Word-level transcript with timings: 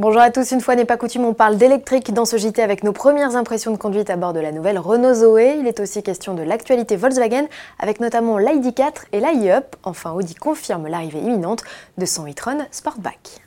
Bonjour 0.00 0.22
à 0.22 0.30
tous, 0.30 0.50
une 0.52 0.62
fois 0.62 0.76
n'est 0.76 0.86
pas 0.86 0.96
coutume, 0.96 1.26
on 1.26 1.34
parle 1.34 1.58
d'électrique 1.58 2.14
dans 2.14 2.24
ce 2.24 2.38
JT 2.38 2.62
avec 2.62 2.84
nos 2.84 2.94
premières 2.94 3.36
impressions 3.36 3.70
de 3.70 3.76
conduite 3.76 4.08
à 4.08 4.16
bord 4.16 4.32
de 4.32 4.40
la 4.40 4.50
nouvelle 4.50 4.78
Renault 4.78 5.12
Zoé. 5.12 5.56
Il 5.60 5.66
est 5.66 5.78
aussi 5.78 6.02
question 6.02 6.32
de 6.32 6.42
l'actualité 6.42 6.96
Volkswagen 6.96 7.46
avec 7.78 8.00
notamment 8.00 8.38
l'ID4 8.38 9.08
et 9.12 9.20
l'IE-Up. 9.20 9.76
Enfin, 9.82 10.12
Audi 10.12 10.34
confirme 10.34 10.86
l'arrivée 10.86 11.18
imminente 11.18 11.64
de 11.98 12.06
son 12.06 12.26
e-tron 12.26 12.60
Sportback. 12.70 13.42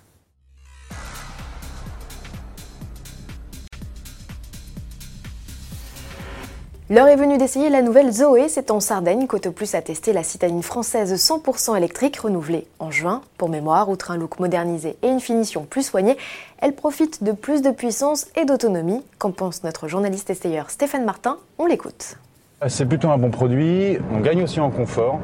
L'heure 6.90 7.08
est 7.08 7.16
venue 7.16 7.38
d'essayer 7.38 7.70
la 7.70 7.82
nouvelle 7.82 8.12
Zoé. 8.12 8.50
C'est 8.50 8.70
en 8.70 8.82
Sardaigne 8.82 9.26
qu'Auto 9.26 9.54
Plus 9.54 9.74
a 9.74 9.82
testé 9.82 10.12
la 10.12 10.22
citadine 10.22 10.62
française 10.62 11.14
100% 11.14 11.78
électrique 11.78 12.18
renouvelée 12.18 12.68
en 12.78 12.92
juin. 12.92 13.22
Pour 13.38 13.48
mémoire, 13.48 13.88
outre 13.88 14.12
un 14.12 14.18
look 14.18 14.38
modernisé 14.42 14.98
et 15.02 15.08
une 15.08 15.22
finition 15.22 15.64
plus 15.64 15.84
soignée, 15.84 16.18
elle 16.60 16.74
profite 16.74 17.24
de 17.24 17.32
plus 17.32 17.62
de 17.62 17.72
puissance 17.72 18.28
et 18.36 18.44
d'autonomie. 18.44 19.02
Qu'en 19.18 19.32
pense 19.32 19.64
notre 19.64 19.88
journaliste 19.88 20.30
essayeur 20.30 20.70
Stéphane 20.70 21.06
Martin? 21.06 21.38
On 21.58 21.68
l'écoute. 21.68 22.18
Euh, 22.62 22.68
c'est 22.68 22.86
plutôt 22.86 23.12
un 23.12 23.18
bon 23.18 23.30
produit. 23.30 23.98
On 24.14 24.20
gagne 24.20 24.44
aussi 24.44 24.60
en 24.60 24.70
confort. 24.70 25.22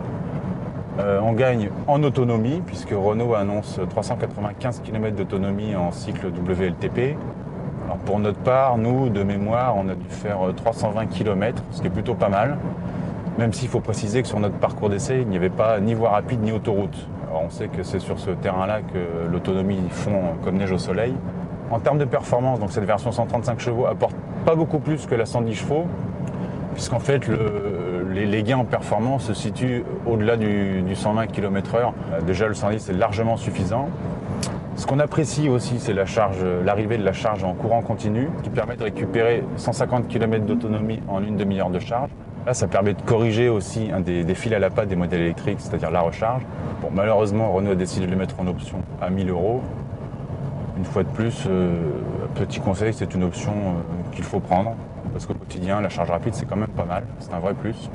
Euh, 1.00 1.20
on 1.22 1.34
gagne 1.34 1.72
en 1.88 2.02
autonomie, 2.04 2.62
puisque 2.66 2.92
Renault 2.92 3.36
annonce 3.36 3.82
395 3.90 4.80
km 4.80 5.14
d'autonomie 5.14 5.76
en 5.76 5.92
cycle 5.92 6.28
WLTP 6.28 7.18
pour 8.06 8.20
notre 8.20 8.40
part, 8.40 8.78
nous, 8.78 9.10
de 9.10 9.24
mémoire, 9.24 9.76
on 9.78 9.90
a 9.90 9.96
dû 9.96 10.10
faire 10.10 10.40
320 10.56 11.02
euh, 11.02 11.06
km, 11.06 11.64
ce 11.72 11.82
qui 11.82 11.88
est 11.88 11.92
plutôt 11.92 12.14
pas 12.14 12.30
mal. 12.30 12.58
Même 13.38 13.54
s'il 13.54 13.70
faut 13.70 13.80
préciser 13.80 14.22
que 14.22 14.28
sur 14.28 14.40
notre 14.40 14.56
parcours 14.56 14.90
d'essai, 14.90 15.22
il 15.22 15.28
n'y 15.28 15.38
avait 15.38 15.50
pas 15.50 15.80
ni 15.80 15.94
voie 15.94 16.10
rapide 16.10 16.42
ni 16.42 16.52
autoroute. 16.52 17.08
Alors 17.30 17.44
on 17.46 17.50
sait 17.50 17.68
que 17.68 17.84
c'est 17.84 18.00
sur 18.00 18.20
ce 18.20 18.32
terrain-là 18.32 18.82
que 18.82 19.32
l'autonomie 19.32 19.80
fond 19.90 20.22
comme 20.44 20.58
neige 20.58 20.72
au 20.72 20.78
soleil. 20.78 21.14
En 21.72 21.80
termes 21.80 22.00
de 22.00 22.06
performance, 22.06 22.60
donc 22.60 22.72
cette 22.72 22.86
version 22.86 23.12
135 23.12 23.60
chevaux 23.60 23.86
apporte 23.86 24.16
pas 24.46 24.56
beaucoup 24.56 24.80
plus 24.80 25.06
que 25.06 25.16
la 25.16 25.26
110 25.26 25.54
chevaux, 25.54 25.86
puisqu'en 26.74 27.00
fait 27.00 27.22
les, 28.10 28.44
gains 28.44 28.58
en 28.58 28.66
performance 28.66 29.26
se 29.26 29.34
situent 29.34 29.84
au-delà 30.08 30.36
du, 30.36 30.82
du 30.82 30.96
120 30.96 31.28
km/h. 31.28 32.26
Déjà 32.26 32.48
le 32.48 32.56
110 32.56 32.90
est 32.90 32.94
largement 32.94 33.38
suffisant. 33.38 33.90
Ce 34.80 34.88
qu'on 34.88 35.00
apprécie 35.00 35.50
aussi, 35.50 35.78
c'est 35.78 36.06
charge, 36.06 36.38
l'arrivée 36.64 36.98
de 36.98 37.04
la 37.04 37.12
charge 37.12 37.44
en 37.44 37.54
courant 37.54 37.82
continu, 37.82 38.30
qui 38.44 38.50
permet 38.50 38.78
de 38.78 38.84
récupérer 38.84 39.44
150 39.58 40.08
km 40.08 40.46
d'autonomie 40.46 41.02
en 41.10 41.22
une 41.22 41.36
demi-heure 41.36 41.70
de 41.70 41.80
charge. 41.80 42.10
Là, 42.46 42.54
ça 42.54 42.66
permet 42.66 42.94
de 42.94 43.02
corriger 43.02 43.50
aussi 43.50 43.92
un 43.92 44.00
des, 44.00 44.24
fils 44.36 44.54
à 44.54 44.60
la 44.60 44.70
patte 44.70 44.88
des 44.88 44.96
modèles 44.96 45.24
électriques, 45.24 45.58
c'est-à-dire 45.60 45.92
la 45.92 46.00
recharge. 46.00 46.44
Bon, 46.82 46.88
malheureusement, 46.96 47.52
Renault 47.52 47.72
a 47.72 47.76
décidé 47.76 48.06
de 48.06 48.12
le 48.12 48.16
mettre 48.16 48.40
en 48.40 48.48
option 48.48 48.78
à 49.02 49.10
1000 49.10 49.30
euros. 49.30 49.62
Une 50.78 50.86
fois 50.86 51.04
de 51.04 51.10
plus, 51.10 51.44
euh, 51.50 51.76
petit 52.36 52.62
conseil, 52.62 52.94
c'est 52.94 53.14
une 53.14 53.26
option 53.26 53.52
euh, 53.52 54.16
qu'il 54.16 54.24
faut 54.24 54.40
prendre, 54.40 54.76
parce 55.12 55.26
qu'au 55.26 55.34
quotidien, 55.34 55.82
la 55.82 55.90
charge 55.90 56.10
rapide, 56.10 56.34
c'est 56.36 56.48
quand 56.48 56.56
même 56.56 56.70
pas 56.70 56.86
mal, 56.86 57.04
c'est 57.20 57.34
un 57.34 57.40
vrai 57.40 57.54
plus. 57.54 57.90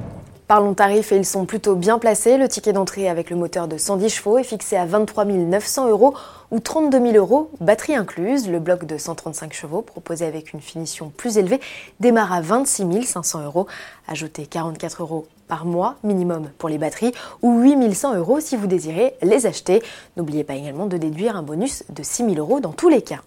Parlons 0.47 0.75
tarifs 0.75 1.11
et 1.11 1.17
ils 1.17 1.25
sont 1.25 1.47
plutôt 1.47 1.75
bien 1.75 1.99
placés. 1.99 2.37
Le 2.37 2.49
ticket 2.49 2.75
d'entrée 2.75 3.09
avec 3.09 3.31
le 3.31 3.37
moteur 3.37 3.67
de 3.67 3.79
110 3.79 4.11
chevaux 4.11 4.37
est 4.37 4.45
fixé 4.45 4.77
à 4.77 4.85
23 4.85 5.25
900 5.25 5.89
euros 5.89 6.15
ou 6.51 6.61
32 6.61 7.01
000 7.01 7.17
euros, 7.17 7.51
batterie 7.61 7.95
incluse. 7.95 8.47
Le 8.51 8.59
bloc 8.59 8.85
de 8.85 8.99
135 8.99 9.55
chevaux, 9.55 9.81
proposé 9.81 10.27
avec 10.27 10.53
une 10.53 10.61
finition 10.61 11.11
plus 11.17 11.39
élevée, 11.39 11.61
démarre 11.99 12.35
à 12.35 12.43
26 12.43 13.05
500 13.07 13.43
euros. 13.43 13.67
Ajoutez 14.07 14.45
44 14.45 15.01
euros 15.01 15.27
par 15.49 15.65
mois 15.65 15.97
minimum 16.05 16.51
pour 16.59 16.69
les 16.69 16.77
batteries 16.77 17.13
ou 17.41 17.61
8 17.61 17.95
100 17.95 18.17
euros 18.17 18.39
si 18.41 18.57
vous 18.57 18.67
désirez 18.67 19.15
les 19.23 19.47
acheter. 19.47 19.83
N'oubliez 20.19 20.45
pas 20.45 20.57
également 20.57 20.85
de 20.85 20.99
déduire 20.99 21.37
un 21.37 21.43
bonus 21.43 21.85
de 21.89 22.03
6 22.03 22.35
000 22.35 22.35
euros 22.37 22.61
dans 22.61 22.73
tous 22.73 22.91
les 22.91 23.01
cas. 23.01 23.21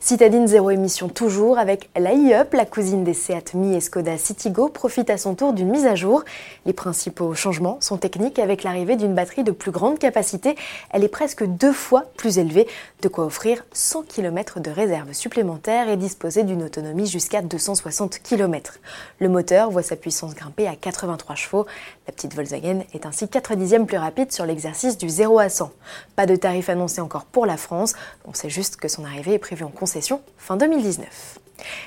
Citadine 0.00 0.46
zéro 0.46 0.70
émission 0.70 1.08
toujours 1.08 1.58
avec 1.58 1.90
la 1.96 2.12
up 2.40 2.52
la 2.52 2.64
cousine 2.64 3.04
des 3.04 3.14
Seat 3.14 3.54
Mi 3.54 3.74
et 3.74 3.80
Skoda 3.80 4.16
Citigo, 4.18 4.68
profite 4.68 5.10
à 5.10 5.18
son 5.18 5.34
tour 5.34 5.52
d'une 5.52 5.70
mise 5.70 5.86
à 5.86 5.94
jour. 5.94 6.24
Les 6.66 6.72
principaux 6.72 7.34
changements 7.34 7.78
sont 7.80 7.96
techniques 7.96 8.38
avec 8.38 8.62
l'arrivée 8.62 8.96
d'une 8.96 9.14
batterie 9.14 9.44
de 9.44 9.52
plus 9.52 9.70
grande 9.70 9.98
capacité. 9.98 10.56
Elle 10.90 11.04
est 11.04 11.08
presque 11.08 11.44
deux 11.44 11.72
fois 11.72 12.04
plus 12.16 12.38
élevée, 12.38 12.66
de 13.02 13.08
quoi 13.08 13.24
offrir 13.24 13.64
100 13.72 14.02
km 14.02 14.60
de 14.60 14.70
réserve 14.70 15.12
supplémentaire 15.12 15.88
et 15.88 15.96
disposer 15.96 16.42
d'une 16.42 16.62
autonomie 16.62 17.06
jusqu'à 17.06 17.42
260 17.42 18.20
km. 18.22 18.78
Le 19.18 19.28
moteur 19.28 19.70
voit 19.70 19.82
sa 19.82 19.96
puissance 19.96 20.34
grimper 20.34 20.66
à 20.66 20.76
83 20.76 21.36
chevaux. 21.36 21.66
La 22.06 22.12
petite 22.12 22.34
Volkswagen 22.34 22.80
est 22.94 23.06
ainsi 23.06 23.28
4 23.28 23.54
dixièmes 23.54 23.86
plus 23.86 23.98
rapide 23.98 24.32
sur 24.32 24.46
l'exercice 24.46 24.98
du 24.98 25.08
0 25.08 25.38
à 25.38 25.48
100. 25.48 25.70
Pas 26.16 26.26
de 26.26 26.36
tarif 26.36 26.68
annoncé 26.68 27.00
encore 27.00 27.24
pour 27.24 27.46
la 27.46 27.56
France, 27.56 27.94
on 28.24 28.34
sait 28.34 28.50
juste 28.50 28.76
que 28.76 28.88
son 28.88 29.04
arrivée 29.04 29.34
est 29.34 29.38
prévue 29.38 29.59
en 29.62 29.68
concession 29.68 30.20
fin 30.38 30.56
2019. 30.56 31.38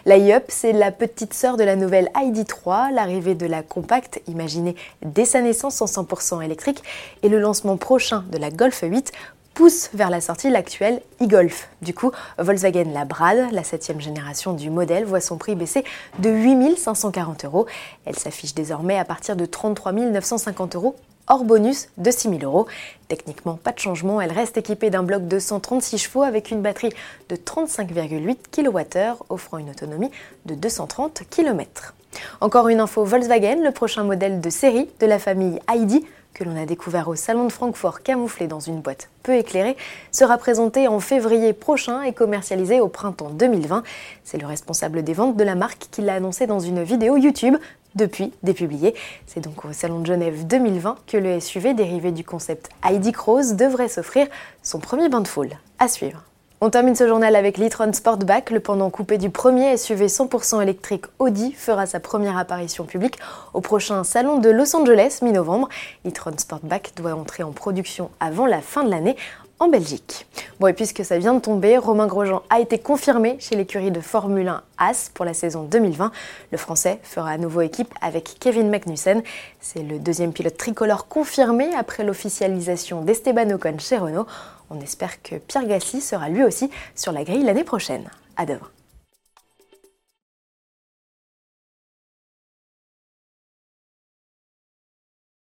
La 0.06 0.16
up 0.36 0.46
c'est 0.50 0.74
la 0.74 0.92
petite 0.92 1.34
sœur 1.34 1.58
de 1.58 1.64
la 1.64 1.76
nouvelle 1.76 2.10
ID3, 2.16 2.94
l'arrivée 2.94 3.36
de 3.36 3.46
la 3.46 3.64
compacte 3.64 4.22
imaginée 4.28 4.76
dès 5.04 5.26
sa 5.26 5.42
naissance 5.42 5.82
en 5.82 5.86
100% 5.86 6.44
électrique 6.44 6.84
et 7.24 7.30
le 7.30 7.40
lancement 7.40 7.78
prochain 7.78 8.24
de 8.32 8.38
la 8.38 8.52
Golf 8.52 8.84
8 8.84 9.12
pousse 9.54 9.90
vers 9.94 10.10
la 10.10 10.20
sortie 10.20 10.50
l'actuelle 10.50 11.02
e-Golf. 11.22 11.70
Du 11.82 11.94
coup, 11.94 12.12
Volkswagen 12.40 12.92
la 12.92 13.06
brade, 13.06 13.52
la 13.52 13.64
septième 13.64 14.02
génération 14.02 14.54
du 14.54 14.70
modèle, 14.70 15.06
voit 15.06 15.22
son 15.22 15.38
prix 15.38 15.56
baisser 15.56 15.84
de 16.20 16.30
8 16.30 16.78
540 16.78 17.46
euros. 17.46 17.68
Elle 18.06 18.18
s'affiche 18.18 18.56
désormais 18.56 18.98
à 18.98 19.06
partir 19.06 19.36
de 19.36 19.46
33 19.46 19.92
950 19.92 20.76
euros 20.76 20.96
hors 21.28 21.44
bonus 21.44 21.90
de 21.98 22.12
6 22.12 22.30
000 22.30 22.42
euros. 22.44 22.68
Techniquement, 23.08 23.56
pas 23.56 23.72
de 23.72 23.80
changement, 23.80 24.22
elle 24.22 24.32
reste 24.32 24.58
équipée 24.58 24.90
d'un 24.90 25.04
bloc 25.04 25.28
de 25.28 25.40
136 25.40 25.98
chevaux 25.98 26.24
avec 26.24 26.52
une 26.52 26.62
batterie 26.62 26.94
de 27.30 27.36
35,8 27.36 28.38
kWh 28.52 29.24
offrant 29.30 29.58
une 29.58 29.70
autonomie 29.70 30.12
de 30.46 30.56
230 30.56 31.24
km. 31.30 31.94
Encore 32.42 32.68
une 32.68 32.80
info 32.80 33.04
Volkswagen, 33.04 33.64
le 33.64 33.72
prochain 33.72 34.04
modèle 34.04 34.40
de 34.40 34.50
série 34.50 34.90
de 35.00 35.06
la 35.06 35.20
famille 35.20 35.60
ID 35.74 36.04
que 36.34 36.44
l'on 36.44 36.58
a 36.62 36.66
découvert 36.66 37.08
au 37.08 37.16
Salon 37.16 37.46
de 37.46 37.52
Francfort 37.52 38.02
camouflé 38.02 38.48
dans 38.48 38.60
une 38.60 38.82
boîte 38.82 39.10
peu 39.22 39.36
éclairée, 39.36 39.78
sera 40.12 40.38
présenté 40.38 40.88
en 40.88 41.00
février 41.00 41.54
prochain 41.54 42.02
et 42.02 42.14
commercialisé 42.14 42.82
au 42.82 42.88
printemps 42.88 43.30
2020. 43.30 43.84
C'est 44.24 44.38
le 44.38 44.48
responsable 44.48 45.04
des 45.04 45.14
ventes 45.14 45.38
de 45.38 45.44
la 45.44 45.56
marque 45.56 45.88
qui 45.92 46.02
l'a 46.02 46.16
annoncé 46.16 46.48
dans 46.48 46.60
une 46.60 46.84
vidéo 46.84 47.18
YouTube 47.18 47.56
depuis 47.96 48.34
dépublié. 48.44 48.96
C'est 49.28 49.42
donc 49.42 49.66
au 49.66 49.74
Salon 49.74 50.00
de 50.00 50.06
Genève 50.06 50.46
2020 50.48 50.98
que 51.08 51.18
le 51.18 51.40
SUV 51.40 51.74
dérivé 51.74 52.12
du 52.12 52.24
concept 52.24 52.70
ID 52.84 53.12
Cross 53.12 53.54
devrait 53.54 53.90
s'offrir 53.90 54.28
son 54.62 54.80
premier 54.80 55.10
bain 55.10 55.22
de 55.22 55.28
foule. 55.28 55.52
À 55.80 55.88
suivre. 55.88 56.24
On 56.66 56.70
termine 56.70 56.96
ce 56.96 57.06
journal 57.06 57.36
avec 57.36 57.58
l'e-tron 57.58 57.92
Sportback. 57.92 58.50
Le 58.50 58.62
pendant 58.62 58.90
coupé 58.90 59.18
du 59.18 59.30
premier 59.30 59.76
SUV 59.76 60.08
100% 60.08 60.62
électrique 60.62 61.04
Audi 61.20 61.52
fera 61.52 61.86
sa 61.86 62.00
première 62.00 62.38
apparition 62.38 62.86
publique 62.86 63.20
au 63.54 63.60
prochain 63.60 64.06
salon 64.06 64.40
de 64.40 64.50
Los 64.50 64.74
Angeles 64.74 65.20
mi-novembre. 65.22 65.68
l'e-tron 66.06 66.32
Sportback 66.38 66.94
doit 66.96 67.16
entrer 67.16 67.44
en 67.44 67.52
production 67.52 68.12
avant 68.22 68.46
la 68.46 68.62
fin 68.62 68.86
de 68.86 68.90
l'année 68.90 69.18
en 69.60 69.68
Belgique. 69.68 70.26
Bon, 70.60 70.68
et 70.68 70.74
puisque 70.74 71.04
ça 71.04 71.18
vient 71.18 71.34
de 71.34 71.40
tomber, 71.40 71.78
Romain 71.78 72.08
Grosjean 72.08 72.42
a 72.50 72.60
été 72.60 72.80
confirmé 72.80 73.38
chez 73.40 73.56
l'écurie 73.56 73.92
de 73.92 74.02
Formule 74.02 74.48
1 74.48 74.62
As 74.78 75.10
pour 75.14 75.26
la 75.26 75.34
saison 75.34 75.64
2020. 75.64 76.12
Le 76.52 76.58
Français 76.58 77.00
fera 77.04 77.32
à 77.32 77.38
nouveau 77.38 77.62
équipe 77.62 77.94
avec 78.02 78.36
Kevin 78.40 78.70
Magnussen. 78.70 79.24
C'est 79.62 79.84
le 79.84 80.00
deuxième 80.00 80.34
pilote 80.34 80.58
tricolore 80.58 81.08
confirmé 81.08 81.74
après 81.76 82.04
l'officialisation 82.04 83.02
d'Esteban 83.02 83.50
Ocon 83.52 83.80
chez 83.80 83.98
Renault. 83.98 84.28
On 84.70 84.80
espère 84.82 85.22
que 85.22 85.36
Pierre 85.36 85.66
Gasly 85.66 86.02
sera 86.02 86.30
lui 86.30 86.44
aussi 86.44 86.70
sur 86.96 87.12
la 87.12 87.24
grille 87.24 87.44
l'année 87.44 87.64
prochaine. 87.64 88.10
À 88.38 88.46
demain. 88.46 88.70